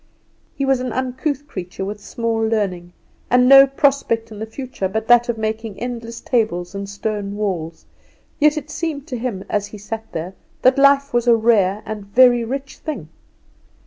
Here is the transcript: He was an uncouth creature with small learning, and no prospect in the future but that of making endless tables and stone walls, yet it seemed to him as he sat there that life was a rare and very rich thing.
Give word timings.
He 0.55 0.65
was 0.65 0.79
an 0.79 0.91
uncouth 0.93 1.45
creature 1.47 1.85
with 1.85 2.03
small 2.03 2.41
learning, 2.43 2.93
and 3.29 3.47
no 3.47 3.67
prospect 3.67 4.31
in 4.31 4.39
the 4.39 4.47
future 4.47 4.87
but 4.89 5.05
that 5.07 5.29
of 5.29 5.37
making 5.37 5.79
endless 5.79 6.21
tables 6.21 6.73
and 6.73 6.89
stone 6.89 7.35
walls, 7.35 7.85
yet 8.39 8.57
it 8.57 8.71
seemed 8.71 9.05
to 9.09 9.19
him 9.19 9.43
as 9.47 9.67
he 9.67 9.77
sat 9.77 10.11
there 10.11 10.33
that 10.63 10.79
life 10.79 11.13
was 11.13 11.27
a 11.27 11.35
rare 11.35 11.83
and 11.85 12.07
very 12.07 12.43
rich 12.43 12.77
thing. 12.79 13.09